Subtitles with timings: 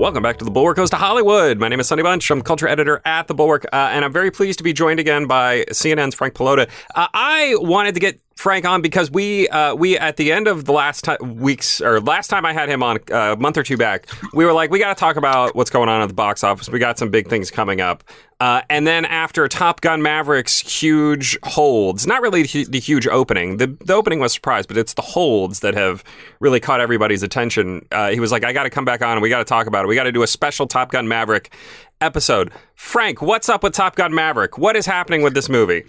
[0.00, 1.58] Welcome back to the Bulwark Goes to Hollywood.
[1.58, 2.30] My name is Sonny Bunch.
[2.30, 5.26] I'm culture editor at the Bulwark, uh, and I'm very pleased to be joined again
[5.26, 6.70] by CNN's Frank Pallotta.
[6.94, 10.64] Uh, I wanted to get Frank on because we uh, we at the end of
[10.64, 13.76] the last weeks or last time I had him on uh, a month or two
[13.76, 16.42] back, we were like, we got to talk about what's going on at the box
[16.42, 16.68] office.
[16.70, 18.02] We got some big things coming up.
[18.40, 23.66] Uh, and then after Top Gun Maverick's huge holds, not really the, huge opening, the,
[23.84, 26.02] the opening was surprise, but it's the holds that have
[26.40, 27.86] really caught everybody's attention.
[27.92, 29.66] Uh, he was like, I got to come back on and we got to talk
[29.66, 29.88] about it.
[29.88, 31.52] We got to do a special Top Gun Maverick
[32.00, 32.50] episode.
[32.74, 34.56] Frank, what's up with Top Gun Maverick?
[34.56, 35.84] What is happening with this movie?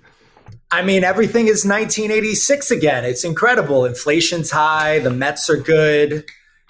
[0.72, 3.06] I mean, everything is 1986 again.
[3.06, 3.86] It's incredible.
[3.86, 5.00] Inflation's high.
[5.00, 6.26] The Mets are good.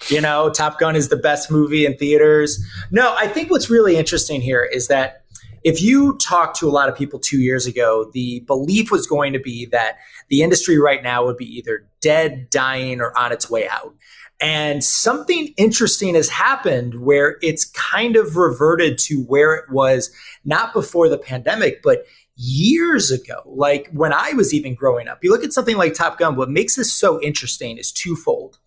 [0.08, 2.64] You know, Top Gun is the best movie in theaters.
[2.92, 5.21] No, I think what's really interesting here is that
[5.64, 9.32] if you talk to a lot of people two years ago, the belief was going
[9.32, 9.98] to be that
[10.28, 13.94] the industry right now would be either dead, dying, or on its way out.
[14.40, 20.10] And something interesting has happened where it's kind of reverted to where it was
[20.44, 22.04] not before the pandemic, but
[22.34, 25.22] years ago, like when I was even growing up.
[25.22, 28.58] You look at something like Top Gun, what makes this so interesting is twofold.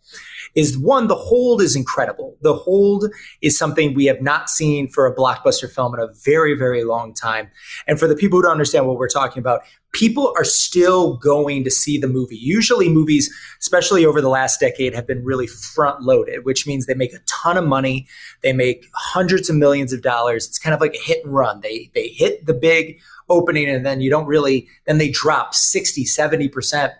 [0.56, 2.38] Is one, the hold is incredible.
[2.42, 3.12] The hold
[3.42, 7.14] is something we have not seen for a blockbuster film in a very, very long
[7.14, 7.50] time.
[7.88, 11.64] And for the people who don't understand what we're talking about, people are still going
[11.64, 12.38] to see the movie.
[12.38, 16.94] Usually, movies, especially over the last decade, have been really front loaded, which means they
[16.94, 18.08] make a ton of money.
[18.42, 20.48] They make hundreds of millions of dollars.
[20.48, 21.62] It's kind of like a hit and run.
[21.62, 26.06] They they hit the big opening and then you don't really then they drop 60
[26.06, 26.94] 70%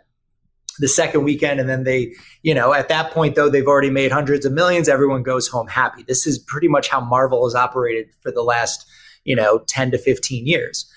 [0.80, 4.12] the second weekend and then they you know at that point though they've already made
[4.12, 6.04] hundreds of millions everyone goes home happy.
[6.04, 8.86] This is pretty much how marvel has operated for the last
[9.24, 10.92] you know 10 to 15 years.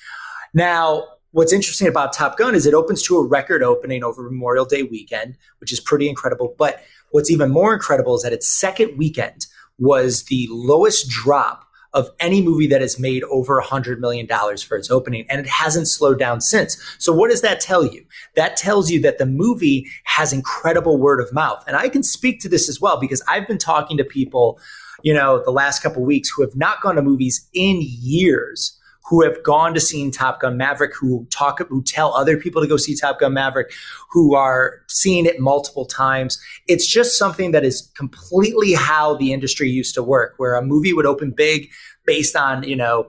[0.55, 4.65] Now what's interesting about top gun is it opens to a record opening over memorial
[4.65, 6.55] day weekend which is pretty incredible.
[6.59, 9.47] But what's even more incredible is that its second weekend
[9.79, 14.27] was the lowest drop of any movie that has made over $100 million
[14.59, 16.77] for its opening, and it hasn't slowed down since.
[16.99, 18.05] So, what does that tell you?
[18.37, 21.65] That tells you that the movie has incredible word of mouth.
[21.67, 24.61] And I can speak to this as well because I've been talking to people,
[25.03, 28.78] you know, the last couple weeks who have not gone to movies in years
[29.09, 32.69] who have gone to see Top Gun Maverick, who talk, who tell other people to
[32.69, 33.73] go see Top Gun Maverick,
[34.11, 36.39] who are seeing it multiple times.
[36.67, 40.93] It's just something that is completely how the industry used to work, where a movie
[40.93, 41.71] would open big
[42.05, 43.09] based on, you know,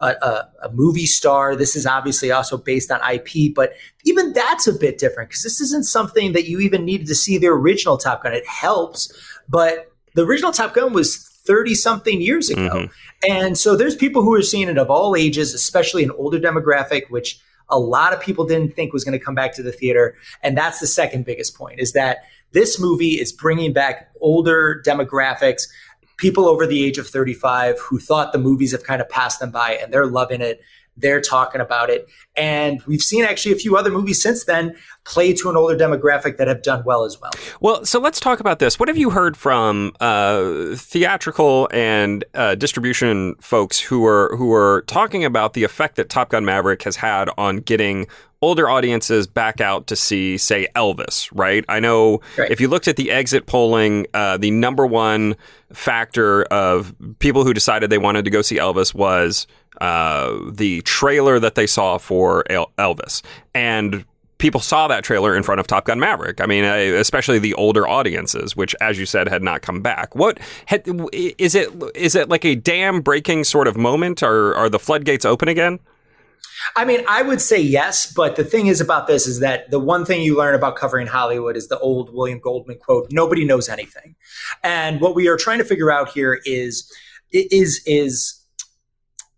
[0.00, 1.56] a, a, a, movie star.
[1.56, 3.72] This is obviously also based on IP, but
[4.04, 7.36] even that's a bit different because this isn't something that you even needed to see
[7.36, 8.32] the original Top Gun.
[8.32, 9.12] It helps,
[9.48, 12.68] but the original Top Gun was 30 something years ago.
[12.68, 13.32] Mm-hmm.
[13.32, 17.10] And so there's people who are seeing it of all ages, especially an older demographic,
[17.10, 20.14] which a lot of people didn't think was going to come back to the theater.
[20.42, 22.18] And that's the second biggest point is that
[22.52, 25.64] this movie is bringing back older demographics,
[26.18, 29.50] people over the age of 35 who thought the movies have kind of passed them
[29.50, 30.60] by and they're loving it.
[31.00, 32.08] They're talking about it.
[32.36, 36.36] And we've seen actually a few other movies since then play to an older demographic
[36.36, 37.30] that have done well as well.
[37.60, 38.78] Well, so let's talk about this.
[38.78, 44.82] What have you heard from uh, theatrical and uh, distribution folks who are who are
[44.86, 48.06] talking about the effect that Top Gun Maverick has had on getting
[48.40, 51.64] older audiences back out to see, say, Elvis, right?
[51.68, 52.50] I know right.
[52.50, 55.36] if you looked at the exit polling, uh, the number one
[55.72, 59.46] factor of people who decided they wanted to go see Elvis was
[59.80, 63.22] uh, the trailer that they saw for Elvis.
[63.54, 64.04] And
[64.38, 66.40] people saw that trailer in front of Top Gun Maverick.
[66.40, 70.14] I mean, especially the older audiences, which, as you said, had not come back.
[70.14, 71.70] What had, is it?
[71.94, 75.80] Is it like a dam breaking sort of moment, or are the floodgates open again?
[76.76, 79.78] I mean, I would say yes, but the thing is about this is that the
[79.78, 83.68] one thing you learn about covering Hollywood is the old William Goldman quote: "Nobody knows
[83.68, 84.16] anything,"
[84.62, 86.90] and what we are trying to figure out here is
[87.32, 88.38] is is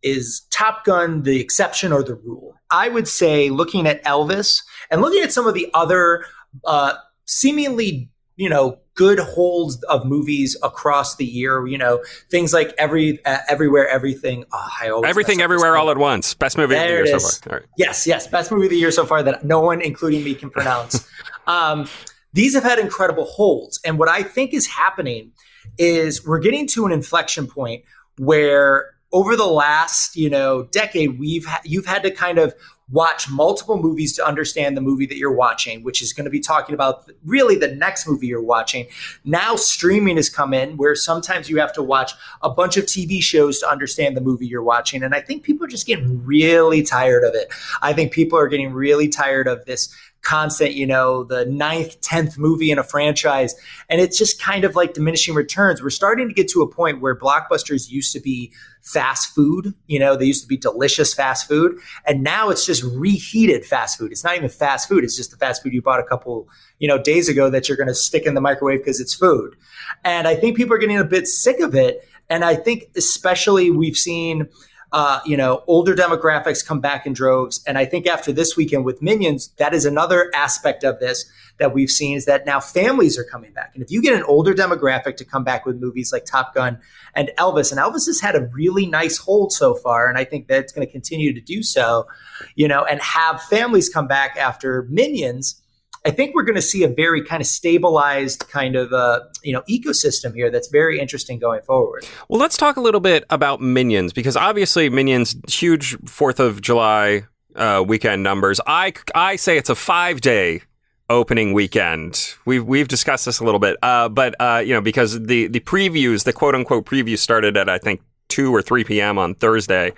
[0.02, 2.54] is Top Gun the exception or the rule?
[2.70, 6.24] I would say looking at Elvis and looking at some of the other
[6.64, 6.94] uh,
[7.26, 11.66] seemingly, you know, good holds of movies across the year.
[11.66, 14.44] You know, things like every uh, everywhere, everything.
[14.52, 16.34] Oh, everything, everywhere, all at once.
[16.34, 17.64] Best movie there of the year so far.
[17.78, 20.50] Yes, yes, best movie of the year so far that no one, including me, can
[20.50, 21.08] pronounce.
[21.46, 21.88] um,
[22.34, 25.32] these have had incredible holds, and what I think is happening
[25.78, 27.82] is we're getting to an inflection point
[28.18, 32.54] where over the last you know decade we've ha- you've had to kind of
[32.90, 36.40] watch multiple movies to understand the movie that you're watching, which is going to be
[36.40, 38.86] talking about really the next movie you're watching.
[39.24, 42.12] Now, streaming has come in where sometimes you have to watch
[42.42, 45.02] a bunch of TV shows to understand the movie you're watching.
[45.02, 47.52] And I think people are just getting really tired of it.
[47.80, 52.36] I think people are getting really tired of this constant, you know, the ninth, tenth
[52.36, 53.54] movie in a franchise.
[53.88, 55.82] And it's just kind of like diminishing returns.
[55.82, 58.52] We're starting to get to a point where blockbusters used to be
[58.82, 59.74] fast food.
[59.86, 61.78] You know, they used to be delicious fast food.
[62.06, 64.12] And now it's just reheated fast food.
[64.12, 65.04] It's not even fast food.
[65.04, 67.78] It's just the fast food you bought a couple, you know, days ago that you're
[67.78, 69.56] going to stick in the microwave because it's food.
[70.04, 72.06] And I think people are getting a bit sick of it.
[72.28, 74.48] And I think especially we've seen
[74.92, 77.62] uh, you know, older demographics come back in droves.
[77.66, 81.74] And I think after this weekend with Minions, that is another aspect of this that
[81.74, 83.70] we've seen is that now families are coming back.
[83.74, 86.78] And if you get an older demographic to come back with movies like Top Gun
[87.14, 90.48] and Elvis, and Elvis has had a really nice hold so far, and I think
[90.48, 92.08] that it's going to continue to do so,
[92.56, 95.59] you know, and have families come back after Minions
[96.04, 99.52] I think we're going to see a very kind of stabilized kind of uh, you
[99.52, 102.06] know ecosystem here that's very interesting going forward.
[102.28, 107.24] Well, let's talk a little bit about Minions because obviously Minions huge Fourth of July
[107.54, 108.60] uh, weekend numbers.
[108.66, 110.62] I I say it's a five day
[111.10, 112.34] opening weekend.
[112.46, 115.60] We've we've discussed this a little bit, uh, but uh, you know because the the
[115.60, 119.18] previews, the quote unquote previews, started at I think two or three p.m.
[119.18, 119.92] on Thursday,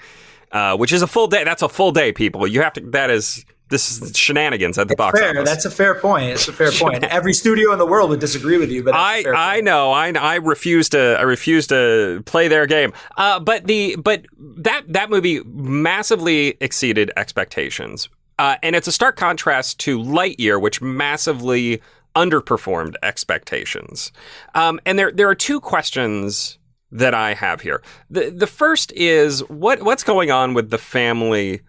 [0.51, 1.45] uh, which is a full day.
[1.45, 2.45] That's a full day, people.
[2.47, 2.81] You have to.
[2.91, 5.31] That is this is shenanigans at the box fair.
[5.31, 5.49] office.
[5.49, 6.31] That's a fair point.
[6.31, 7.03] It's a fair point.
[7.05, 10.37] Every studio in the world would disagree with you, but I I know I I
[10.37, 12.93] refuse to I refuse to play their game.
[13.17, 18.09] Uh, but the but that that movie massively exceeded expectations,
[18.39, 21.83] uh, and it's a stark contrast to Lightyear, which massively
[22.15, 24.13] underperformed expectations.
[24.55, 26.59] Um, and there there are two questions
[26.91, 27.83] that I have here.
[28.11, 31.63] The the first is what what's going on with the family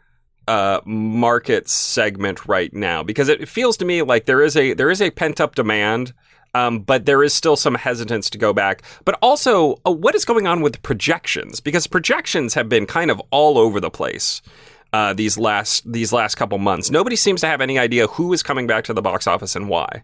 [0.48, 4.90] uh, market segment right now because it feels to me like there is a there
[4.90, 6.14] is a pent up demand.
[6.56, 8.84] Um, but there is still some hesitance to go back.
[9.06, 11.60] But also, uh, what is going on with projections?
[11.60, 14.44] Because projections have been kind of all over the place
[14.94, 16.92] uh, these last these last couple months.
[16.92, 19.68] Nobody seems to have any idea who is coming back to the box office and
[19.68, 20.04] why.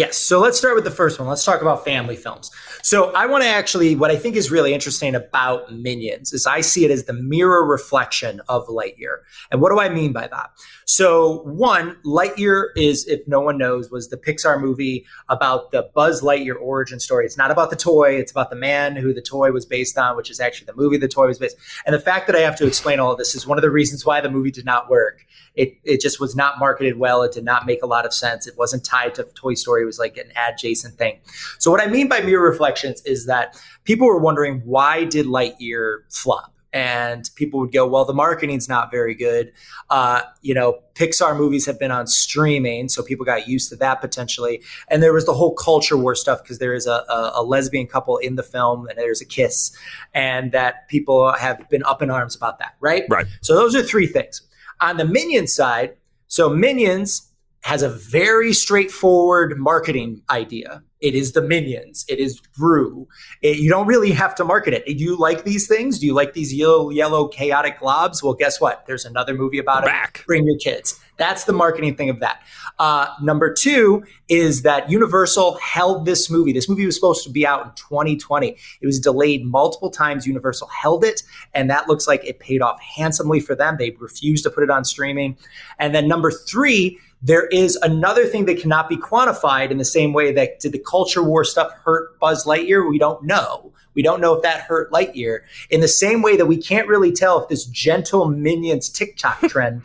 [0.00, 0.16] Yes.
[0.16, 1.28] So let's start with the first one.
[1.28, 2.50] Let's talk about family films.
[2.82, 6.62] So I want to actually, what I think is really interesting about Minions is I
[6.62, 9.18] see it as the mirror reflection of Lightyear.
[9.50, 10.52] And what do I mean by that?
[10.86, 16.22] So one, Lightyear is, if no one knows, was the Pixar movie about the Buzz
[16.22, 17.26] Lightyear origin story.
[17.26, 18.16] It's not about the toy.
[18.16, 20.96] It's about the man who the toy was based on, which is actually the movie
[20.96, 21.58] the toy was based.
[21.84, 23.70] And the fact that I have to explain all of this is one of the
[23.70, 25.26] reasons why the movie did not work.
[25.54, 27.22] It, it just was not marketed well.
[27.22, 28.46] It did not make a lot of sense.
[28.46, 29.84] It wasn't tied to Toy Story.
[29.90, 31.18] Was like an adjacent thing.
[31.58, 36.00] So what I mean by mirror reflections is that people were wondering why did Lightyear
[36.10, 36.54] flop?
[36.72, 39.52] and people would go, "Well, the marketing's not very good."
[39.88, 44.00] Uh, you know, Pixar movies have been on streaming, so people got used to that
[44.00, 44.62] potentially.
[44.88, 47.86] And there was the whole culture war stuff because there is a, a, a, lesbian
[47.86, 49.76] couple in the film, and there's a kiss,
[50.14, 53.04] and that people have been up in arms about that, right?
[53.08, 53.26] Right.
[53.40, 54.42] So those are three things.
[54.80, 55.96] On the Minion side,
[56.28, 57.29] so Minions
[57.62, 60.82] has a very straightforward marketing idea.
[61.00, 62.04] It is the Minions.
[62.08, 63.06] It is Gru.
[63.42, 64.84] It, you don't really have to market it.
[64.86, 65.98] Do you like these things?
[65.98, 68.22] Do you like these yellow, yellow chaotic globs?
[68.22, 68.84] Well, guess what?
[68.86, 70.20] There's another movie about Back.
[70.20, 70.26] it.
[70.26, 71.00] Bring your kids.
[71.16, 72.42] That's the marketing thing of that.
[72.78, 76.52] Uh, number two is that Universal held this movie.
[76.52, 78.56] This movie was supposed to be out in 2020.
[78.80, 80.26] It was delayed multiple times.
[80.26, 81.22] Universal held it,
[81.52, 83.76] and that looks like it paid off handsomely for them.
[83.78, 85.36] They refused to put it on streaming.
[85.78, 90.12] And then number three, there is another thing that cannot be quantified in the same
[90.12, 92.88] way that did the culture war stuff hurt Buzz Lightyear?
[92.88, 93.72] We don't know.
[93.94, 95.40] We don't know if that hurt Lightyear.
[95.68, 99.82] In the same way that we can't really tell if this gentle minions TikTok trend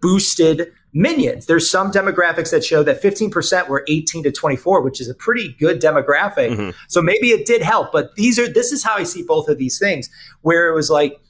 [0.00, 1.46] boosted minions.
[1.46, 5.54] There's some demographics that show that 15% were 18 to 24, which is a pretty
[5.58, 6.50] good demographic.
[6.50, 6.70] Mm-hmm.
[6.88, 9.58] So maybe it did help, but these are this is how I see both of
[9.58, 10.08] these things
[10.42, 11.20] where it was like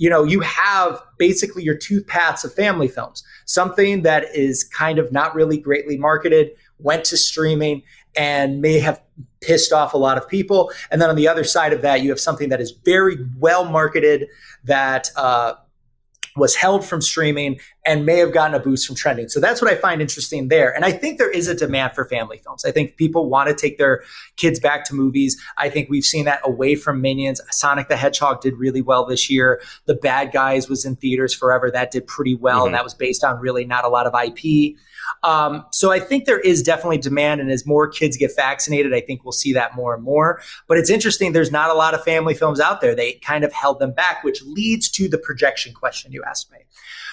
[0.00, 3.22] you know, you have basically your two paths of family films.
[3.44, 7.82] Something that is kind of not really greatly marketed, went to streaming,
[8.16, 9.02] and may have
[9.42, 10.72] pissed off a lot of people.
[10.90, 13.66] And then on the other side of that, you have something that is very well
[13.66, 14.28] marketed
[14.64, 15.52] that uh,
[16.40, 19.28] was held from streaming and may have gotten a boost from trending.
[19.28, 20.74] So that's what I find interesting there.
[20.74, 22.64] And I think there is a demand for family films.
[22.64, 24.02] I think people want to take their
[24.36, 25.40] kids back to movies.
[25.56, 27.40] I think we've seen that away from Minions.
[27.50, 29.62] Sonic the Hedgehog did really well this year.
[29.86, 31.70] The Bad Guys was in theaters forever.
[31.70, 32.58] That did pretty well.
[32.58, 32.66] Mm-hmm.
[32.66, 34.76] And that was based on really not a lot of IP.
[35.22, 39.00] Um, so I think there is definitely demand, and as more kids get vaccinated, I
[39.00, 40.40] think we'll see that more and more.
[40.66, 41.32] But it's interesting.
[41.32, 42.94] There's not a lot of family films out there.
[42.94, 46.58] They kind of held them back, which leads to the projection question you asked me.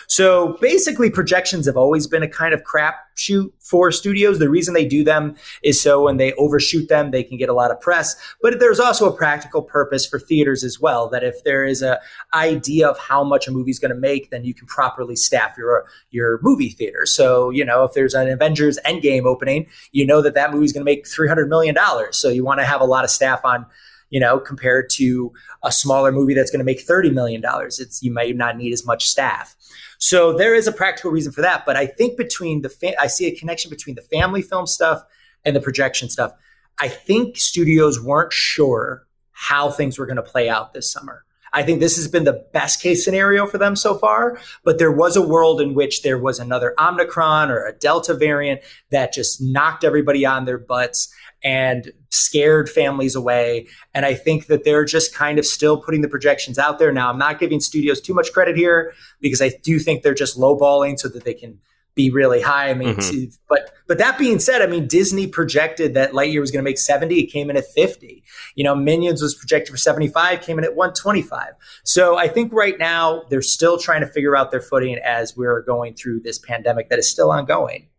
[0.07, 4.39] So basically, projections have always been a kind of crapshoot for studios.
[4.39, 7.53] The reason they do them is so when they overshoot them, they can get a
[7.53, 8.15] lot of press.
[8.41, 11.09] But there's also a practical purpose for theaters as well.
[11.09, 11.99] That if there is a
[12.33, 15.85] idea of how much a movie's going to make, then you can properly staff your
[16.11, 17.05] your movie theater.
[17.05, 20.85] So you know if there's an Avengers Endgame opening, you know that that movie's going
[20.85, 22.17] to make three hundred million dollars.
[22.17, 23.65] So you want to have a lot of staff on
[24.09, 25.31] you know, compared to
[25.63, 27.41] a smaller movie that's going to make $30 million.
[27.43, 29.55] It's, you might not need as much staff.
[29.97, 31.65] So there is a practical reason for that.
[31.65, 35.03] But I think between the, fa- I see a connection between the family film stuff
[35.43, 36.31] and the projection stuff.
[36.79, 41.23] I think studios weren't sure how things were going to play out this summer.
[41.53, 44.91] I think this has been the best case scenario for them so far, but there
[44.91, 48.61] was a world in which there was another Omicron or a Delta variant
[48.91, 51.13] that just knocked everybody on their butts
[51.43, 53.67] and scared families away.
[53.93, 56.91] And I think that they're just kind of still putting the projections out there.
[56.91, 60.37] Now, I'm not giving studios too much credit here because I do think they're just
[60.37, 61.59] lowballing so that they can
[61.97, 62.69] be really high.
[62.69, 63.35] I mean, mm-hmm.
[63.49, 66.77] but but that being said, I mean, Disney projected that Lightyear was going to make
[66.77, 67.19] 70.
[67.19, 68.23] It came in at 50.
[68.55, 71.49] You know, Minions was projected for 75, came in at 125.
[71.83, 75.61] So I think right now they're still trying to figure out their footing as we're
[75.63, 77.89] going through this pandemic that is still ongoing.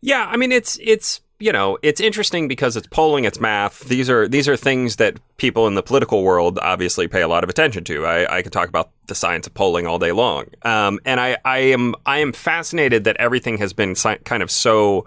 [0.00, 3.80] Yeah, I mean, it's it's you know, it's interesting because it's polling, it's math.
[3.80, 7.44] These are these are things that people in the political world obviously pay a lot
[7.44, 8.06] of attention to.
[8.06, 11.36] I, I could talk about the science of polling all day long, um, and I,
[11.44, 15.04] I am I am fascinated that everything has been si- kind of so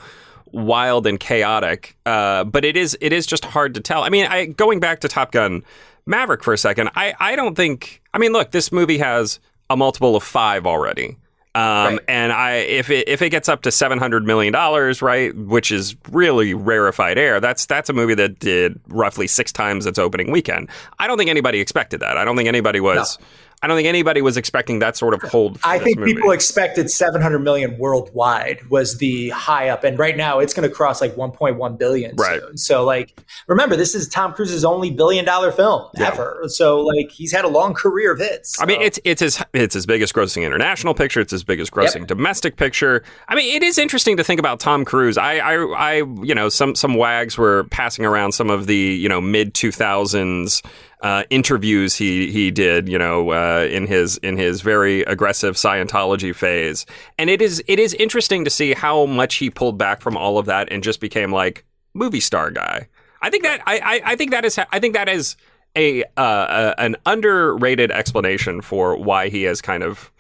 [0.51, 1.98] wild and chaotic.
[2.05, 4.03] Uh, but it is it is just hard to tell.
[4.03, 5.63] I mean, I, going back to Top Gun
[6.05, 8.03] Maverick for a second, I I don't think.
[8.13, 11.17] I mean, look, this movie has a multiple of five already.
[11.60, 12.00] Um, right.
[12.08, 15.72] And I, if it if it gets up to seven hundred million dollars, right, which
[15.72, 20.32] is really rarefied air, that's that's a movie that did roughly six times its opening
[20.32, 20.70] weekend.
[21.00, 22.18] I don't think anybody expected that.
[22.18, 23.18] I don't think anybody was.
[23.20, 23.25] No.
[23.62, 25.60] I don't think anybody was expecting that sort of hold.
[25.63, 26.13] I think movie.
[26.13, 30.74] people expected 700 million worldwide was the high up, and right now it's going to
[30.74, 32.16] cross like 1.1 billion.
[32.16, 32.39] Right.
[32.39, 32.58] Soon.
[32.58, 36.08] So like, remember, this is Tom Cruise's only billion dollar film yeah.
[36.08, 36.44] ever.
[36.48, 38.56] So like, he's had a long career of hits.
[38.56, 38.63] So.
[38.63, 41.20] I mean, it's it's his it's his biggest grossing international picture.
[41.20, 42.08] It's his biggest grossing yep.
[42.08, 43.04] domestic picture.
[43.28, 45.18] I mean, it is interesting to think about Tom Cruise.
[45.18, 49.10] I I, I you know some some wags were passing around some of the you
[49.10, 50.63] know mid 2000s
[51.01, 56.36] uh, interviews he he did, you know, uh, in his in his very aggressive Scientology
[56.36, 56.86] phase,
[57.18, 60.38] and it is it is interesting to see how much he pulled back from all
[60.38, 62.88] of that and just became like movie star guy.
[63.22, 65.36] I think that I, I, I think that is I think that is
[65.75, 70.12] a, uh, a an underrated explanation for why he has kind of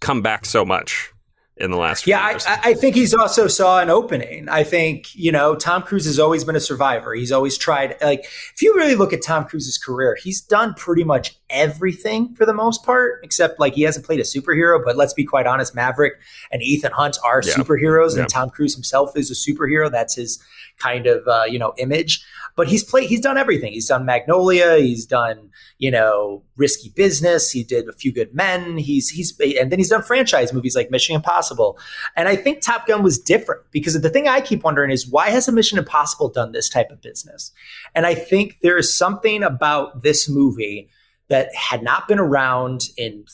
[0.00, 1.12] come back so much
[1.58, 4.46] in the last yeah I, I, think he's also saw an opening.
[4.48, 7.14] I think you know tom cruise has always been a survivor.
[7.14, 11.02] He's always tried like if you really look at tom cruise's career he's done pretty
[11.02, 15.14] much everything for the most part except like he hasn't played a superhero but let's
[15.14, 16.14] be quite honest maverick
[16.50, 17.54] and ethan hunt are yeah.
[17.54, 18.22] superheroes yeah.
[18.22, 19.90] and tom cruise himself is a superhero.
[19.90, 20.38] That's his
[20.78, 22.24] kind of uh, you know image
[22.56, 27.50] but he's played he's done everything he's done magnolia he's done you know risky business
[27.50, 30.90] he did a few good men he's he's and then he's done franchise movies like
[30.90, 31.78] mission impossible
[32.16, 35.30] and i think top gun was different because the thing i keep wondering is why
[35.30, 37.52] has a mission impossible done this type of business
[37.94, 40.88] and i think there is something about this movie
[41.28, 43.24] that had not been around in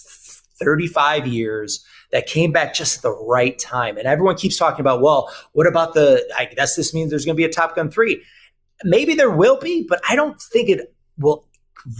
[0.62, 3.96] 35 years that came back just at the right time.
[3.96, 7.34] And everyone keeps talking about, well, what about the, I guess this means there's going
[7.34, 8.22] to be a Top Gun 3.
[8.84, 11.46] Maybe there will be, but I don't think it will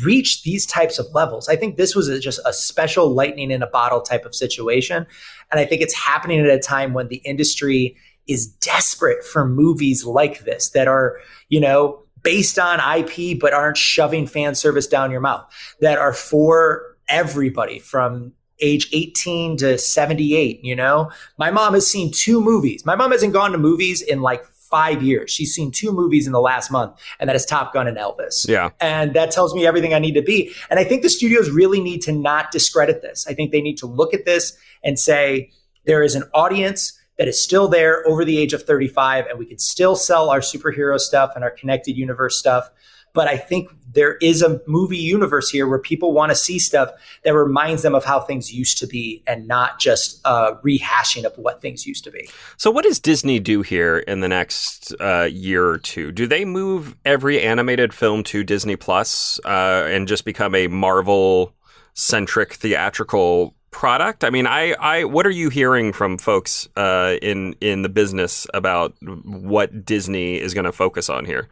[0.05, 1.49] reach these types of levels.
[1.49, 5.07] I think this was a, just a special lightning in a bottle type of situation.
[5.51, 7.97] And I think it's happening at a time when the industry
[8.27, 13.77] is desperate for movies like this that are, you know, based on IP but aren't
[13.77, 15.45] shoving fan service down your mouth,
[15.81, 21.11] that are for everybody from age 18 to 78, you know?
[21.37, 22.87] My mom has seen two movies.
[22.87, 25.31] My mom hasn't gone to movies in like five years.
[25.31, 28.49] She's seen two movies in the last month, and that is Top Gun and Elvis.
[28.49, 28.71] Yeah.
[28.81, 30.51] And that tells me everything I need to be.
[30.71, 33.27] And I think the studios really need to not discredit this.
[33.29, 35.53] I think they need to look at this and say,
[35.85, 39.45] there is an audience that is still there over the age of 35, and we
[39.45, 42.71] can still sell our superhero stuff and our connected universe stuff.
[43.15, 46.91] But I think there is a movie universe here where people want to see stuff
[47.25, 51.37] that reminds them of how things used to be and not just uh, rehashing of
[51.37, 52.29] what things used to be.
[52.57, 56.13] So, what does Disney do here in the next uh, year or two?
[56.13, 61.55] Do they move every animated film to Disney Plus uh, and just become a Marvel
[61.95, 64.25] centric theatrical product?
[64.25, 68.47] I mean, I, I what are you hearing from folks uh, in in the business
[68.55, 71.49] about what Disney is going to focus on here?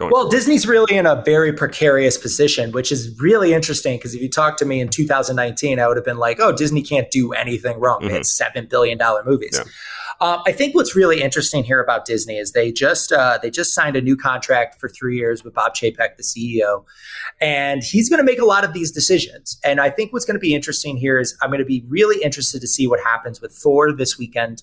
[0.00, 0.28] Well?
[0.28, 4.58] Disney's really in a very precarious position, which is really interesting because if you talked
[4.58, 8.00] to me in 2019, I would have been like, "Oh, Disney can't do anything wrong.
[8.00, 8.08] Mm-hmm.
[8.08, 9.70] They had seven billion dollar movies." Yeah.
[10.20, 13.74] Um, I think what's really interesting here about Disney is they just uh, they just
[13.74, 16.84] signed a new contract for three years with Bob Chapek, the CEO,
[17.40, 19.58] and he's going to make a lot of these decisions.
[19.64, 22.22] And I think what's going to be interesting here is I'm going to be really
[22.22, 24.62] interested to see what happens with Thor this weekend.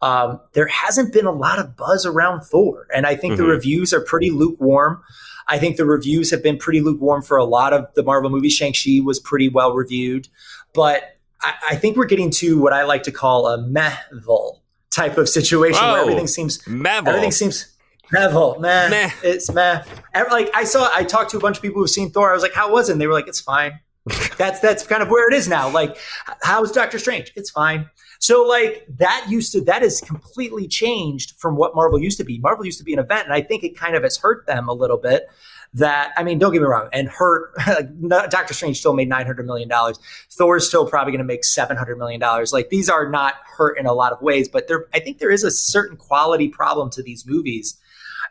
[0.00, 3.42] Um, there hasn't been a lot of buzz around Thor, and I think mm-hmm.
[3.42, 5.02] the reviews are pretty lukewarm.
[5.48, 8.52] I think the reviews have been pretty lukewarm for a lot of the Marvel movies.
[8.52, 10.28] Shang Chi was pretty well reviewed,
[10.72, 14.61] but I, I, think we're getting to what I like to call a mehville
[14.94, 15.92] type of situation Whoa.
[15.92, 17.10] where everything seems Marvel.
[17.10, 17.76] everything seems
[18.12, 19.10] Marvel, meh, meh.
[19.22, 19.82] It's meh.
[20.14, 22.30] Like I saw, I talked to a bunch of people who've seen Thor.
[22.30, 23.80] I was like, "How was it?" And they were like, "It's fine."
[24.36, 25.70] that's that's kind of where it is now.
[25.70, 25.96] Like,
[26.42, 27.32] how is Doctor Strange?
[27.36, 27.88] It's fine.
[28.18, 32.38] So like that used to that has completely changed from what Marvel used to be.
[32.38, 34.68] Marvel used to be an event, and I think it kind of has hurt them
[34.68, 35.26] a little bit
[35.74, 39.26] that I mean, don't get me wrong, and hurt like, Doctor Strange still made nine
[39.26, 39.98] hundred million dollars.
[40.30, 42.52] Thor's still probably going to make seven hundred million dollars.
[42.52, 45.30] Like these are not hurt in a lot of ways, but there, I think there
[45.30, 47.78] is a certain quality problem to these movies.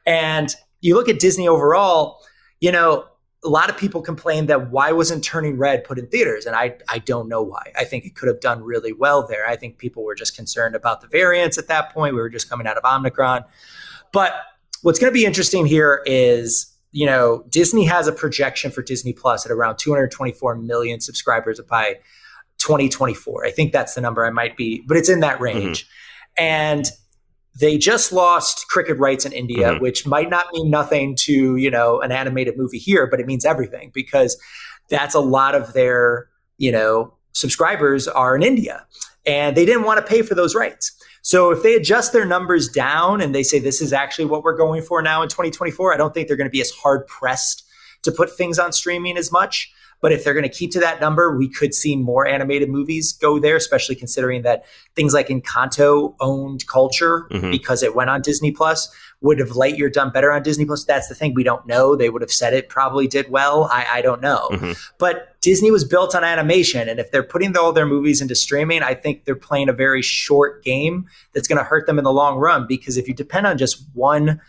[0.05, 2.19] And you look at Disney overall,
[2.59, 3.05] you know,
[3.43, 6.75] a lot of people complain that why wasn't Turning Red put in theaters, and I
[6.89, 7.71] I don't know why.
[7.75, 9.47] I think it could have done really well there.
[9.47, 12.13] I think people were just concerned about the variants at that point.
[12.13, 13.45] We were just coming out of Omicron,
[14.13, 14.33] but
[14.83, 19.13] what's going to be interesting here is you know, Disney has a projection for Disney
[19.13, 21.95] Plus at around 224 million subscribers by
[22.57, 23.45] 2024.
[23.45, 25.85] I think that's the number I might be, but it's in that range.
[25.85, 26.43] Mm-hmm.
[26.43, 26.91] And
[27.59, 29.81] they just lost cricket rights in India, mm-hmm.
[29.81, 33.45] which might not mean nothing to, you know, an animated movie here, but it means
[33.45, 34.37] everything because
[34.89, 38.85] that's a lot of their, you know, subscribers are in India
[39.25, 40.93] and they didn't want to pay for those rights.
[41.21, 44.57] So if they adjust their numbers down and they say this is actually what we're
[44.57, 47.63] going for now in 2024, I don't think they're going to be as hard pressed
[48.03, 49.71] to put things on streaming as much.
[50.01, 53.13] But if they're going to keep to that number, we could see more animated movies
[53.13, 57.51] go there, especially considering that things like Encanto owned culture mm-hmm.
[57.51, 58.91] because it went on Disney Plus.
[59.21, 60.83] Would have Lightyear done better on Disney Plus?
[60.83, 61.35] That's the thing.
[61.35, 61.95] We don't know.
[61.95, 63.65] They would have said it probably did well.
[63.71, 64.49] I, I don't know.
[64.51, 64.71] Mm-hmm.
[64.97, 66.89] But Disney was built on animation.
[66.89, 70.01] And if they're putting all their movies into streaming, I think they're playing a very
[70.01, 72.65] short game that's going to hurt them in the long run.
[72.67, 74.41] Because if you depend on just one,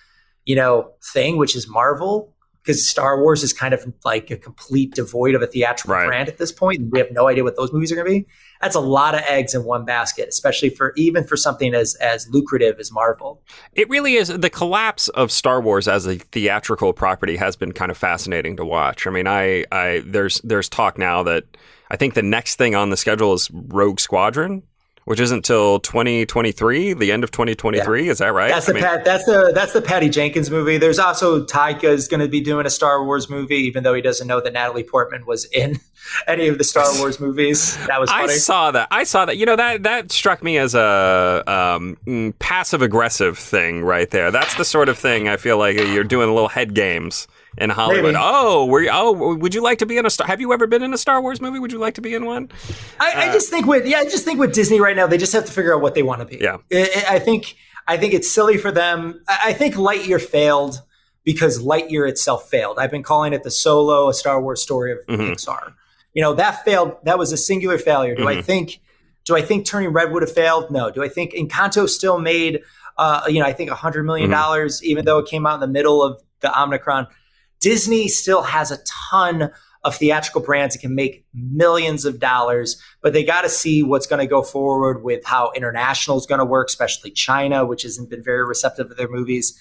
[0.46, 2.32] you know, thing, which is Marvel,
[2.62, 6.06] because Star Wars is kind of like a complete devoid of a theatrical right.
[6.06, 6.90] brand at this point.
[6.90, 8.26] We have no idea what those movies are going to be.
[8.60, 12.28] That's a lot of eggs in one basket, especially for even for something as as
[12.28, 13.42] lucrative as Marvel.
[13.72, 14.28] It really is.
[14.28, 18.64] The collapse of Star Wars as a theatrical property has been kind of fascinating to
[18.64, 19.06] watch.
[19.06, 21.44] I mean, I, I there's there's talk now that
[21.90, 24.62] I think the next thing on the schedule is Rogue Squadron
[25.04, 28.04] which isn't until 2023, the end of 2023.
[28.04, 28.10] Yeah.
[28.10, 28.50] Is that right?
[28.50, 30.78] That's the I mean, Pat, that's the that's the Patty Jenkins movie.
[30.78, 34.00] There's also Taika is going to be doing a Star Wars movie, even though he
[34.00, 35.80] doesn't know that Natalie Portman was in
[36.28, 37.76] any of the Star Wars movies.
[37.86, 38.34] That was funny.
[38.34, 38.88] I saw that.
[38.90, 39.36] I saw that.
[39.36, 44.30] You know that that struck me as a um, mm, passive aggressive thing right there.
[44.30, 47.26] That's the sort of thing I feel like you're doing little head games
[47.58, 48.14] in Hollywood.
[48.14, 48.16] Maybe.
[48.18, 50.26] Oh, were you, oh, would you like to be in a Star?
[50.26, 51.58] Have you ever been in a Star Wars movie?
[51.58, 52.50] Would you like to be in one?
[53.00, 55.18] I, uh, I just think with yeah, I just think with Disney right now, they
[55.18, 56.42] just have to figure out what they want to be.
[56.42, 59.22] Yeah, I, I think I think it's silly for them.
[59.28, 60.82] I think Lightyear failed
[61.24, 62.78] because Lightyear itself failed.
[62.78, 65.22] I've been calling it the solo, a Star Wars story of mm-hmm.
[65.22, 65.74] Pixar.
[66.14, 66.96] You know that failed.
[67.04, 68.14] That was a singular failure.
[68.14, 68.38] Do mm-hmm.
[68.38, 68.80] I think?
[69.24, 70.70] Do I think Turning Red would have failed?
[70.70, 70.90] No.
[70.90, 72.60] Do I think Encanto still made?
[72.98, 74.40] Uh, you know, I think a hundred million mm-hmm.
[74.40, 74.90] dollars, mm-hmm.
[74.90, 77.06] even though it came out in the middle of the Omicron.
[77.62, 78.78] Disney still has a
[79.10, 79.50] ton
[79.84, 84.06] of theatrical brands that can make millions of dollars, but they got to see what's
[84.06, 88.10] going to go forward with how international is going to work, especially China, which hasn't
[88.10, 89.58] been very receptive to their movies.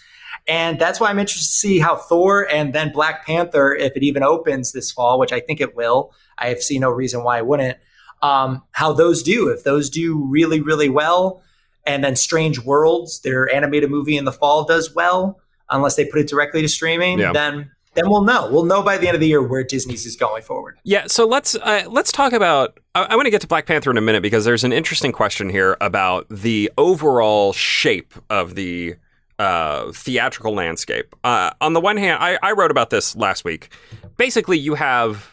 [0.47, 4.03] And that's why I'm interested to see how Thor and then Black Panther, if it
[4.03, 7.37] even opens this fall, which I think it will, I have seen no reason why
[7.37, 7.77] it wouldn't,
[8.21, 9.49] um, how those do.
[9.49, 11.43] If those do really, really well,
[11.85, 16.21] and then Strange Worlds, their animated movie in the fall, does well, unless they put
[16.21, 17.33] it directly to streaming, yeah.
[17.33, 18.49] then then we'll know.
[18.51, 20.77] We'll know by the end of the year where Disney's is going forward.
[20.83, 21.07] Yeah.
[21.07, 22.79] So let's uh, let's talk about.
[22.95, 25.11] I, I want to get to Black Panther in a minute because there's an interesting
[25.11, 28.95] question here about the overall shape of the
[29.39, 31.15] uh, theatrical landscape.
[31.23, 33.69] Uh, on the one hand, I, I wrote about this last week.
[34.17, 35.30] Basically, you have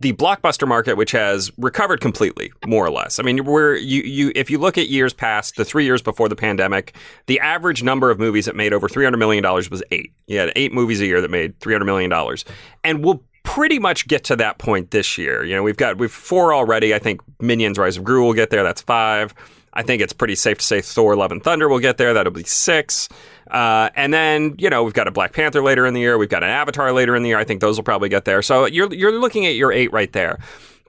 [0.00, 3.18] the blockbuster market, which has recovered completely, more or less.
[3.18, 6.28] I mean, we're you you if you look at years past, the three years before
[6.28, 9.82] the pandemic, the average number of movies that made over three hundred million dollars was
[9.90, 10.12] eight.
[10.26, 12.44] You had eight movies a year that made three hundred million dollars,
[12.82, 15.44] and we'll pretty much get to that point this year.
[15.44, 16.94] You know, we've got we've four already.
[16.94, 18.62] I think Minions: Rise of Gru will get there.
[18.62, 19.34] That's five.
[19.72, 22.14] I think it's pretty safe to say Thor: Love and Thunder will get there.
[22.14, 23.08] That'll be six.
[23.50, 26.18] Uh, and then you know we've got a Black Panther later in the year.
[26.18, 27.38] We've got an Avatar later in the year.
[27.38, 28.42] I think those will probably get there.
[28.42, 30.38] So you're you're looking at your eight right there.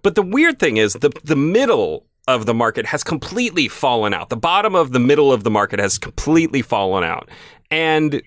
[0.04, 4.30] But the weird thing is the the middle of the market has completely fallen out.
[4.30, 7.30] The bottom of the middle of the market has completely fallen out.
[7.70, 8.22] And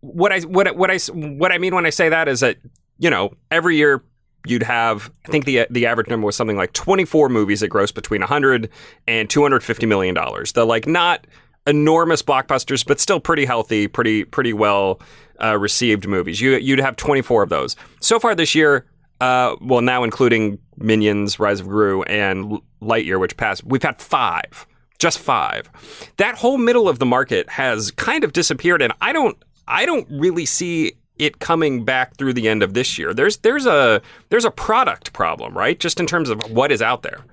[0.00, 2.58] what I what what I what I mean when I say that is that
[2.98, 4.02] you know every year
[4.46, 7.92] you'd have I think the the average number was something like 24 movies that gross
[7.92, 8.68] between 100
[9.06, 10.52] and 250 million dollars.
[10.52, 11.26] The like not
[11.66, 15.00] enormous blockbusters, but still pretty healthy, pretty pretty well
[15.42, 16.40] uh, received movies.
[16.40, 18.86] You you'd have 24 of those so far this year.
[19.20, 24.66] Uh, well, now including Minions, Rise of Gru, and Lightyear, which passed, we've had five,
[24.98, 25.70] just five.
[26.16, 30.06] That whole middle of the market has kind of disappeared, and I don't, I don't
[30.10, 33.14] really see it coming back through the end of this year.
[33.14, 35.78] There's, there's a, there's a product problem, right?
[35.78, 37.24] Just in terms of what is out there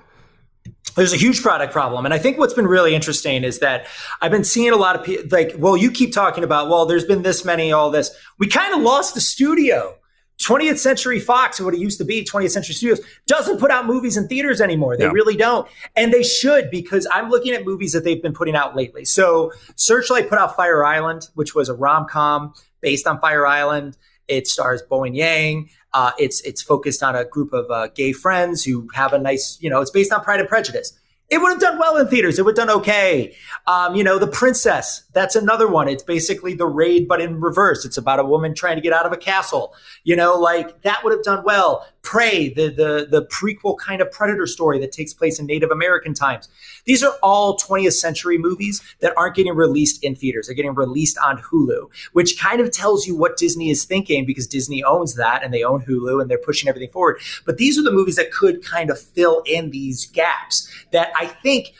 [0.95, 2.05] there's a huge product problem.
[2.05, 3.87] And I think what's been really interesting is that
[4.21, 7.05] I've been seeing a lot of people like, well, you keep talking about, well, there's
[7.05, 8.11] been this many, all this.
[8.39, 9.95] We kind of lost the studio.
[10.41, 14.17] 20th Century Fox, what it used to be, 20th Century Studios, doesn't put out movies
[14.17, 14.97] in theaters anymore.
[14.97, 15.11] They yeah.
[15.11, 15.67] really don't.
[15.95, 19.05] And they should because I'm looking at movies that they've been putting out lately.
[19.05, 23.97] So Searchlight put out Fire Island, which was a rom com based on Fire Island.
[24.27, 25.69] It stars Bowen Yang.
[25.93, 29.57] Uh, it's it's focused on a group of uh, gay friends who have a nice,
[29.61, 30.93] you know, it's based on Pride and Prejudice
[31.31, 32.37] it would have done well in theaters.
[32.37, 33.33] It would have done okay.
[33.65, 35.87] Um, you know, The Princess, that's another one.
[35.87, 37.85] It's basically the raid, but in reverse.
[37.85, 39.73] It's about a woman trying to get out of a castle.
[40.03, 41.87] You know, like that would have done well.
[42.03, 46.15] Prey, the the the prequel kind of predator story that takes place in Native American
[46.15, 46.49] times.
[46.85, 50.47] These are all 20th century movies that aren't getting released in theaters.
[50.47, 54.47] They're getting released on Hulu, which kind of tells you what Disney is thinking because
[54.47, 57.21] Disney owns that and they own Hulu and they're pushing everything forward.
[57.45, 61.27] But these are the movies that could kind of fill in these gaps that I
[61.27, 61.73] think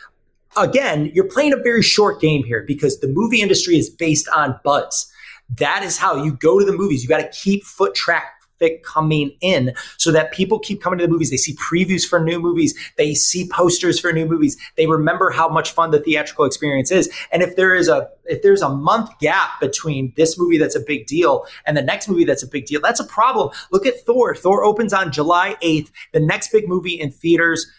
[0.57, 4.59] again, you're playing a very short game here because the movie industry is based on
[4.63, 5.11] buzz.
[5.57, 7.03] That is how you go to the movies.
[7.03, 11.05] You got to keep foot track traffic coming in so that people keep coming to
[11.05, 11.29] the movies.
[11.29, 12.77] They see previews for new movies.
[12.97, 14.57] They see posters for new movies.
[14.77, 17.11] They remember how much fun the theatrical experience is.
[17.31, 20.79] And if there is a if there's a month gap between this movie that's a
[20.79, 23.49] big deal and the next movie that's a big deal, that's a problem.
[23.71, 24.35] Look at Thor.
[24.35, 25.91] Thor opens on July 8th.
[26.13, 27.69] The next big movie in theaters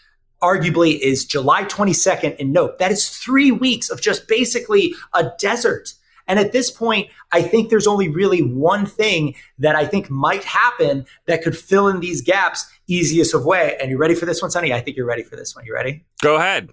[0.41, 2.35] arguably is July 22nd.
[2.39, 5.93] And note, that is three weeks of just basically a desert.
[6.27, 10.43] And at this point, I think there's only really one thing that I think might
[10.43, 13.77] happen that could fill in these gaps easiest of way.
[13.81, 14.73] And you ready for this one, Sonny?
[14.73, 15.65] I think you're ready for this one.
[15.65, 16.03] You ready?
[16.21, 16.69] Go ahead.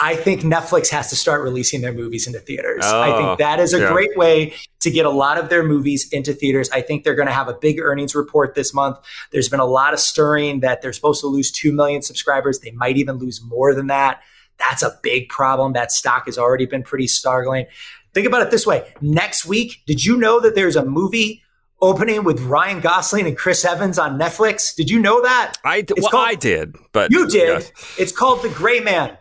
[0.00, 2.84] I think Netflix has to start releasing their movies into theaters.
[2.84, 3.92] Oh, I think oh, that is a yeah.
[3.92, 6.70] great way to get a lot of their movies into theaters.
[6.70, 8.98] I think they're going to have a big earnings report this month.
[9.32, 12.60] There's been a lot of stirring that they're supposed to lose 2 million subscribers.
[12.60, 14.22] They might even lose more than that.
[14.58, 15.72] That's a big problem.
[15.72, 17.66] That stock has already been pretty startling.
[18.14, 18.92] Think about it this way.
[19.00, 21.42] Next week, did you know that there's a movie
[21.80, 24.74] opening with Ryan Gosling and Chris Evans on Netflix?
[24.74, 25.54] Did you know that?
[25.64, 27.48] I well, called, I did, but you did.
[27.48, 27.72] Yes.
[27.98, 29.16] It's called The Gray Man.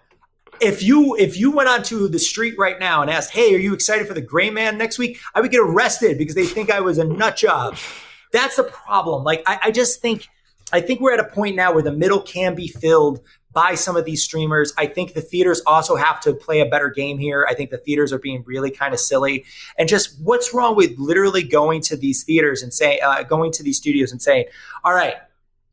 [0.59, 3.73] If you if you went onto the street right now and asked, "Hey, are you
[3.73, 6.79] excited for The Gray Man next week?" I would get arrested because they think I
[6.79, 7.77] was a nut job.
[8.31, 9.23] That's the problem.
[9.23, 10.27] Like I, I just think
[10.73, 13.21] I think we're at a point now where the middle can be filled
[13.57, 14.71] by some of these streamers.
[14.77, 17.43] I think the theaters also have to play a better game here.
[17.49, 19.45] I think the theaters are being really kind of silly.
[19.79, 23.63] And just what's wrong with literally going to these theaters and say, uh, going to
[23.63, 24.45] these studios and saying,
[24.83, 25.15] all right,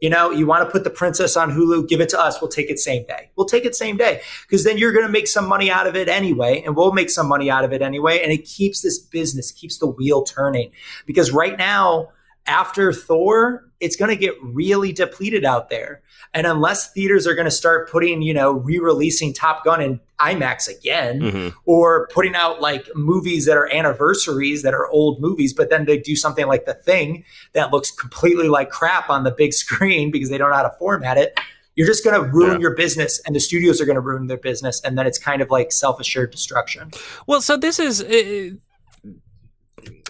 [0.01, 2.41] you know, you want to put the princess on Hulu, give it to us.
[2.41, 3.29] We'll take it same day.
[3.37, 5.95] We'll take it same day because then you're going to make some money out of
[5.95, 8.23] it anyway, and we'll make some money out of it anyway.
[8.23, 10.71] And it keeps this business, keeps the wheel turning.
[11.05, 12.13] Because right now,
[12.47, 16.01] after Thor, it's going to get really depleted out there.
[16.33, 20.69] And unless theaters are going to start putting, you know, re-releasing Top Gun in IMAX
[20.69, 21.49] again, mm-hmm.
[21.67, 25.99] or putting out like movies that are anniversaries that are old movies, but then they
[25.99, 30.31] do something like The Thing that looks completely like crap on the big screen because
[30.31, 31.39] they don't know how to format it.
[31.77, 32.59] You're just going to ruin yeah.
[32.61, 35.43] your business, and the studios are going to ruin their business, and then it's kind
[35.43, 36.91] of like self-assured destruction.
[37.27, 38.03] Well, so this is.
[38.03, 38.57] Uh,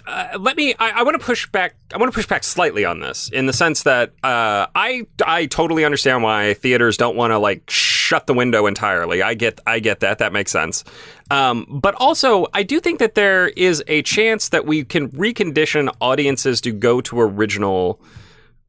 [0.07, 0.75] uh, let me.
[0.79, 1.77] I, I want to push back.
[1.93, 5.47] I want to push back slightly on this, in the sense that uh, I I
[5.47, 9.23] totally understand why theaters don't want to like shut the window entirely.
[9.23, 10.19] I get I get that.
[10.19, 10.85] That makes sense.
[11.31, 15.95] Um, but also, I do think that there is a chance that we can recondition
[16.01, 18.01] audiences to go to original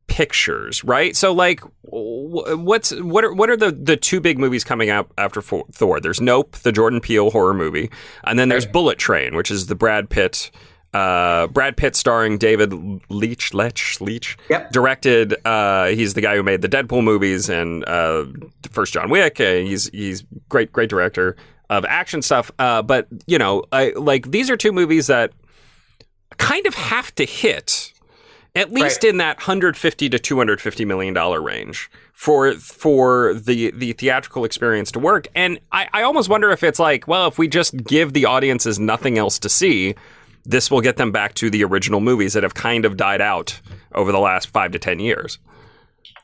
[0.08, 1.16] pictures, right?
[1.16, 5.42] So like what's what are what are the the two big movies coming out after
[5.42, 6.00] Thor?
[6.00, 7.90] There's Nope, the Jordan Peele horror movie,
[8.24, 10.52] and then there's Bullet Train, which is the Brad Pitt
[10.96, 12.72] Uh, Brad Pitt starring David
[13.10, 14.38] Leitch, Leitch, Leitch.
[14.50, 14.72] Yep.
[14.72, 15.36] Directed.
[15.46, 18.26] Uh, he's the guy who made the Deadpool movies and uh,
[18.72, 19.38] first John Wick.
[19.40, 21.36] He's he's great great director
[21.70, 22.50] of action stuff.
[22.60, 25.34] Uh, but you know, I, like these are two movies that
[26.38, 27.92] kind of have to hit
[28.56, 29.10] at least Right.
[29.10, 35.00] in that 150 to 250 million dollar range for for the the theatrical experience to
[35.00, 38.26] work and I, I almost wonder if it's like well if we just give the
[38.26, 39.96] audiences nothing else to see
[40.46, 43.60] this will get them back to the original movies that have kind of died out
[43.94, 45.40] over the last five to ten years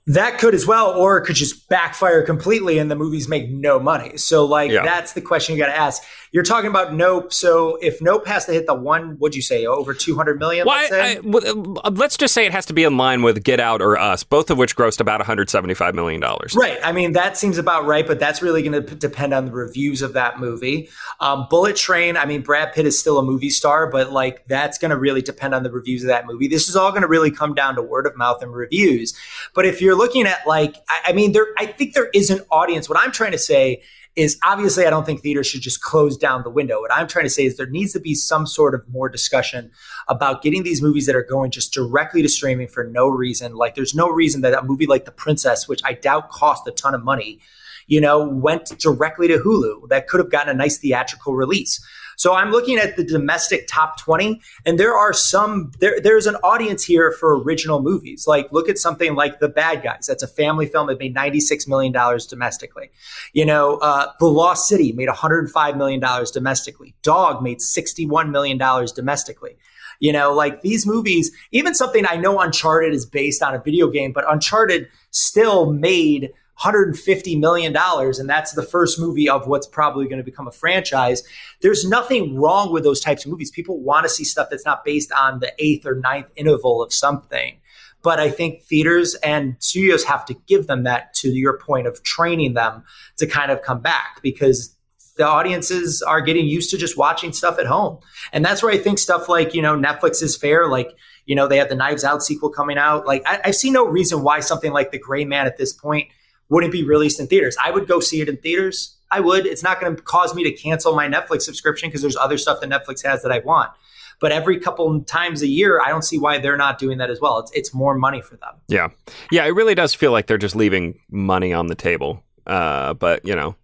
[0.07, 3.79] That could as well, or it could just backfire completely and the movies make no
[3.79, 4.17] money.
[4.17, 4.83] So, like, Yeah.
[4.83, 6.01] that's the question you got to ask.
[6.33, 7.33] You're talking about Nope.
[7.33, 10.65] So, if Nope has to hit the one, what'd you say, over 200 million?
[10.65, 11.17] well, let's I, say?
[11.17, 13.97] I- uh, let's just say it has to be in line with Get Out or
[13.97, 16.55] Us, both of which grossed about 175 million dollars.
[16.55, 16.79] Right.
[16.83, 19.51] I mean, that seems about right, but that's really going to p- depend on the
[19.51, 20.89] reviews of that movie.
[21.19, 24.77] Um, Bullet Train, I mean, Brad Pitt is still a movie star, but like that's
[24.77, 26.47] going to really depend on the reviews of that movie.
[26.47, 29.13] This is all going to really come down to word of mouth and reviews.
[29.53, 32.39] But if you're looking at like, I, I mean, there, I think there is an
[32.51, 32.87] audience.
[32.87, 33.81] What I'm trying to say
[34.15, 36.81] is obviously I don't think theaters should just close down the window.
[36.81, 39.71] What I'm trying to say is there needs to be some sort of more discussion
[40.07, 43.55] about getting these movies that are going just directly to streaming for no reason.
[43.55, 46.71] Like there's no reason that a movie like The Princess, which I doubt cost a
[46.71, 47.39] ton of money,
[47.87, 51.83] you know, went directly to Hulu that could have gotten a nice theatrical release.
[52.21, 56.35] So I'm looking at the domestic top 20 and there are some there there's an
[56.43, 58.27] audience here for original movies.
[58.27, 60.05] Like look at something like The Bad Guys.
[60.05, 62.91] That's a family film that made 96 million dollars domestically.
[63.33, 66.93] You know, uh, The Lost City made 105 million dollars domestically.
[67.01, 69.57] Dog made 61 million dollars domestically.
[69.99, 73.87] You know, like these movies, even something I know Uncharted is based on a video
[73.89, 79.65] game, but Uncharted still made 150 million dollars and that's the first movie of what's
[79.65, 81.23] probably going to become a franchise.
[81.61, 83.49] There's nothing wrong with those types of movies.
[83.49, 86.93] People want to see stuff that's not based on the eighth or ninth interval of
[86.93, 87.57] something.
[88.03, 92.03] But i think theaters and studios have to give them that to your point of
[92.03, 92.83] training them
[93.17, 94.75] to kind of come back because
[95.17, 97.99] the audiences are getting used to just watching stuff at home.
[98.33, 100.91] And that's where i think stuff like you know netflix is fair like
[101.25, 103.07] you know they have the knives out sequel coming out.
[103.07, 106.09] Like i, I see no reason why something like the gray man at this point
[106.51, 107.57] wouldn't be released in theaters.
[107.63, 108.97] I would go see it in theaters.
[109.09, 109.45] I would.
[109.45, 112.59] It's not going to cause me to cancel my Netflix subscription because there's other stuff
[112.61, 113.71] that Netflix has that I want.
[114.19, 117.19] But every couple times a year, I don't see why they're not doing that as
[117.19, 117.39] well.
[117.39, 118.55] It's it's more money for them.
[118.67, 118.89] Yeah,
[119.31, 122.23] yeah, it really does feel like they're just leaving money on the table.
[122.45, 123.55] Uh, but you know,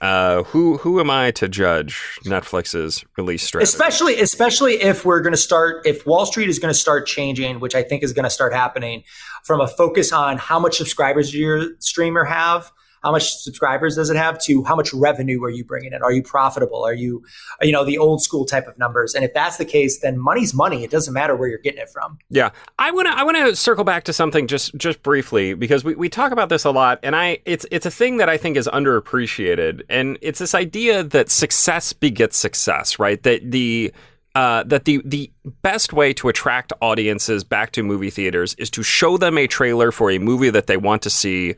[0.00, 3.68] uh, who who am I to judge Netflix's release strategy?
[3.68, 7.60] Especially especially if we're going to start if Wall Street is going to start changing,
[7.60, 9.02] which I think is going to start happening
[9.44, 14.16] from a focus on how much subscribers your streamer have, how much subscribers does it
[14.16, 16.02] have to how much revenue are you bringing in?
[16.02, 16.84] Are you profitable?
[16.84, 17.24] Are you
[17.60, 19.14] you know the old school type of numbers?
[19.14, 20.84] And if that's the case, then money's money.
[20.84, 22.18] It doesn't matter where you're getting it from.
[22.28, 25.84] Yeah, I want to I want to circle back to something just just briefly because
[25.84, 28.36] we, we talk about this a lot, and I it's it's a thing that I
[28.36, 33.22] think is underappreciated, and it's this idea that success begets success, right?
[33.22, 33.92] That the
[34.34, 35.30] uh, that the the
[35.62, 39.90] best way to attract audiences back to movie theaters is to show them a trailer
[39.90, 41.54] for a movie that they want to see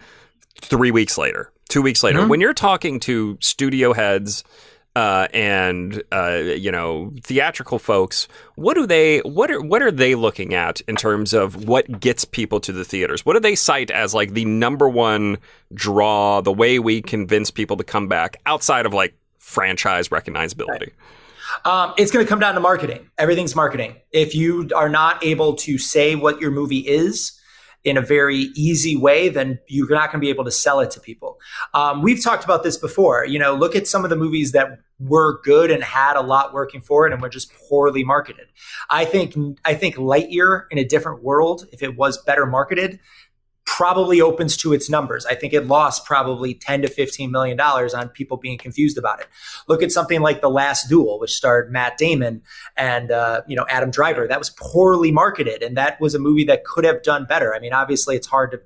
[0.60, 2.26] three weeks later, two weeks later.
[2.26, 4.44] When you're talking to studio heads
[4.94, 10.14] uh, and uh, you know theatrical folks, what do they what are what are they
[10.14, 13.24] looking at in terms of what gets people to the theaters?
[13.24, 15.38] What do they cite as like the number one
[15.72, 20.90] draw, the way we convince people to come back outside of like franchise recognizability?
[21.64, 23.10] Um, it's going to come down to marketing.
[23.18, 23.96] Everything's marketing.
[24.10, 27.38] If you are not able to say what your movie is
[27.84, 30.90] in a very easy way, then you're not going to be able to sell it
[30.92, 31.38] to people.
[31.74, 33.24] Um, we've talked about this before.
[33.24, 36.52] You know, look at some of the movies that were good and had a lot
[36.52, 38.46] working for it and were just poorly marketed.
[38.88, 43.00] I think I think Lightyear in a different world, if it was better marketed,
[43.64, 45.24] probably opens to its numbers.
[45.26, 49.20] I think it lost probably 10 to 15 million dollars on people being confused about
[49.20, 49.28] it.
[49.68, 52.42] Look at something like The Last Duel, which starred Matt Damon
[52.76, 54.26] and uh, you know Adam Driver.
[54.26, 57.54] That was poorly marketed, and that was a movie that could have done better.
[57.54, 58.60] I mean, obviously, it's hard to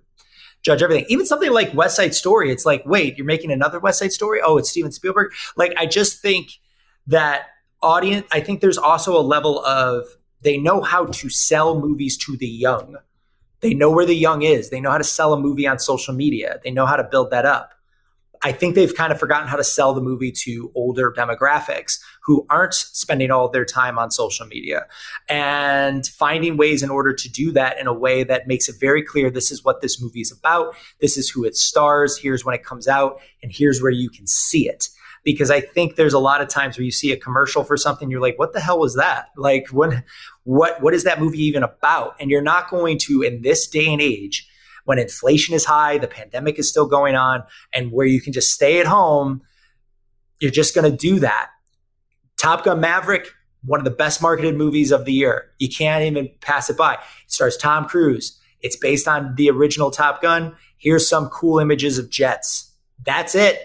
[0.63, 1.07] judge everything.
[1.09, 4.41] Even something like West Side Story, it's like, wait, you're making another West Side Story?
[4.43, 5.33] Oh, it's Steven Spielberg.
[5.57, 6.53] Like, I just think
[7.07, 7.47] that
[7.83, 8.27] audience.
[8.33, 10.07] I think there's also a level of
[10.41, 12.97] they know how to sell movies to the young.
[13.61, 14.71] They know where the young is.
[14.71, 16.61] They know how to sell a movie on social media.
[16.63, 17.73] They know how to build that up.
[18.43, 22.47] I think they've kind of forgotten how to sell the movie to older demographics who
[22.51, 24.87] aren't spending all their time on social media
[25.29, 29.03] and finding ways in order to do that in a way that makes it very
[29.03, 30.75] clear this is what this movie is about.
[31.01, 32.19] This is who it stars.
[32.19, 34.89] Here's when it comes out, and here's where you can see it.
[35.27, 38.13] Because I think there's a lot of times where you see a commercial for something,
[38.13, 39.31] you're like, what the hell was that?
[39.37, 40.05] Like, when,
[40.45, 42.15] what, what is that movie even about?
[42.21, 44.49] And you're not going to, in this day and age,
[44.85, 47.43] when inflation is high, the pandemic is still going on,
[47.75, 49.43] and where you can just stay at home,
[50.39, 51.49] you're just going to do that.
[52.41, 53.27] Top Gun Maverick,
[53.65, 55.51] one of the best marketed movies of the year.
[55.59, 56.95] You can't even pass it by.
[56.95, 58.41] It stars Tom Cruise.
[58.61, 60.55] It's based on the original Top Gun.
[60.79, 62.73] Here's some cool images of jets.
[63.05, 63.61] That's it.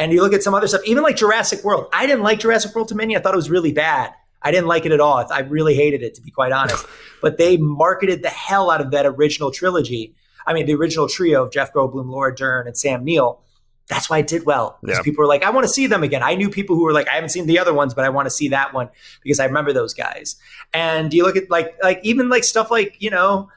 [0.00, 1.86] And you look at some other stuff, even like Jurassic World.
[1.92, 3.20] I didn't like Jurassic World Dominion.
[3.20, 4.14] I thought it was really bad.
[4.40, 5.22] I didn't like it at all.
[5.30, 6.86] I really hated it, to be quite honest.
[7.20, 10.14] but they marketed the hell out of that original trilogy.
[10.46, 13.42] I mean, the original trio of Jeff Goldblum, Laura Dern, and Sam Neill.
[13.88, 14.78] That's why it did well.
[14.80, 15.02] Because yeah.
[15.02, 16.22] people were like, I want to see them again.
[16.22, 18.24] I knew people who were like, I haven't seen the other ones, but I want
[18.24, 18.88] to see that one
[19.22, 20.36] because I remember those guys.
[20.72, 23.50] And you look at like like even like stuff like, you know,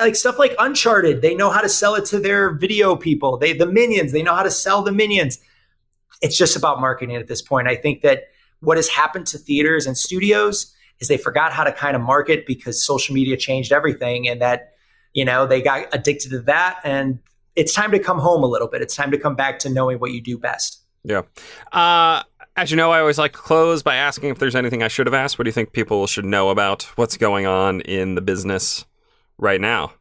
[0.00, 3.36] like stuff like Uncharted, they know how to sell it to their video people.
[3.36, 5.38] They the minions, they know how to sell the minions.
[6.22, 7.68] It's just about marketing at this point.
[7.68, 8.24] I think that
[8.60, 12.46] what has happened to theaters and studios is they forgot how to kind of market
[12.46, 14.72] because social media changed everything and that
[15.12, 17.18] you know they got addicted to that and
[17.54, 18.82] it's time to come home a little bit.
[18.82, 20.82] It's time to come back to knowing what you do best.
[21.04, 21.22] Yeah.
[21.72, 22.22] Uh
[22.56, 25.06] as you know, I always like to close by asking if there's anything I should
[25.06, 25.38] have asked.
[25.38, 28.86] What do you think people should know about what's going on in the business
[29.36, 29.92] right now?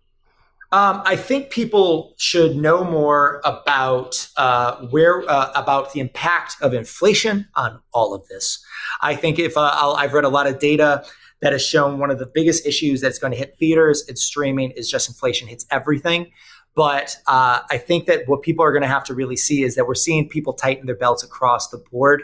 [0.71, 6.73] Um, I think people should know more about uh, where uh, about the impact of
[6.73, 8.63] inflation on all of this.
[9.01, 11.05] I think if uh, i have read a lot of data
[11.41, 14.71] that has shown one of the biggest issues that's going to hit theaters and streaming
[14.71, 16.31] is just inflation hits everything.
[16.75, 19.75] But uh, I think that what people are going to have to really see is
[19.75, 22.23] that we're seeing people tighten their belts across the board.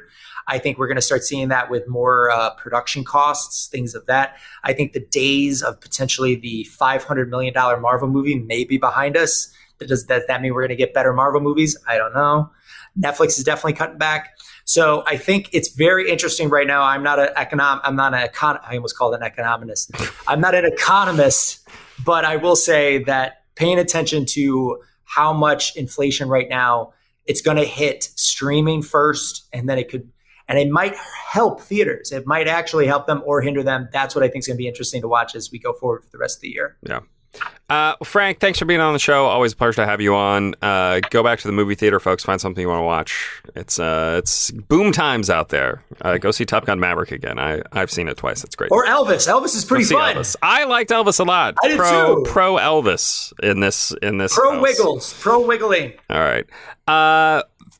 [0.52, 4.06] I think we're going to start seeing that with more uh, production costs, things of
[4.08, 4.38] that.
[4.66, 9.52] I think the days of potentially the $500 million Marvel movie may be behind us.
[9.80, 11.78] Does, does that mean we're going to get better Marvel movies?
[11.88, 12.52] I don't know.
[13.00, 14.38] Netflix is definitely cutting back.
[14.66, 16.84] So I think it's very interesting right now.
[16.84, 17.80] I'm not an econom.
[17.86, 18.60] I'm not an econ.
[18.62, 19.92] I almost called an economist.
[20.28, 21.66] I'm not an economist,
[22.06, 26.92] but I will say that paying attention to how much inflation right now,
[27.26, 30.10] it's going to hit streaming first, and then it could
[30.52, 32.12] and it might help theaters.
[32.12, 33.88] It might actually help them or hinder them.
[33.94, 36.04] That's what I think is going to be interesting to watch as we go forward
[36.04, 36.76] for the rest of the year.
[36.84, 37.00] Yeah.
[37.70, 39.28] Uh, Frank, thanks for being on the show.
[39.28, 40.54] Always a pleasure to have you on.
[40.62, 42.26] Uh, go back to the movie theater, folks.
[42.26, 43.42] Find something you want to watch.
[43.56, 45.82] It's uh, it's boom times out there.
[46.02, 47.40] Uh, go see Top Gun Maverick again.
[47.40, 48.44] I I've seen it twice.
[48.44, 48.70] It's great.
[48.74, 49.30] Or Elvis.
[49.30, 50.18] Elvis is pretty fun.
[50.18, 50.36] Elvis.
[50.42, 51.56] I liked Elvis a lot.
[51.64, 52.30] I did pro too.
[52.30, 54.62] pro Elvis in this in this pro house.
[54.62, 55.94] wiggles pro wiggling.
[56.10, 56.46] All right.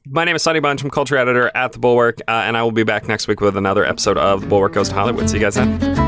[0.08, 0.84] My name is Sonny Bunch.
[0.84, 3.58] I'm culture editor at The Bulwark, uh, and I will be back next week with
[3.58, 5.30] another episode of The Bulwark Goes to Hollywood.
[5.30, 6.01] See you guys then.